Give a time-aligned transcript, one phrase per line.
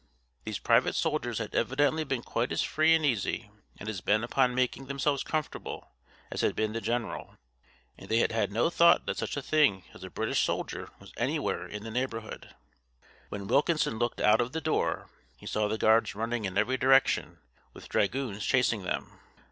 [0.45, 4.55] These private soldiers had evidently been quite as free and easy, and as bent upon
[4.55, 5.91] making themselves comfortable,
[6.31, 7.35] as had been the general,
[7.99, 11.13] and they had had no thought that such a thing as a British soldier was
[11.17, 12.55] anywhere in the neighborhood.
[13.29, 17.37] When Wilkinson looked out of the door, he saw the guards running in every direction,
[17.73, 19.19] with dragoons chasing them.